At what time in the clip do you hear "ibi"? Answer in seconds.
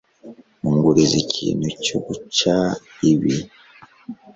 3.11-3.35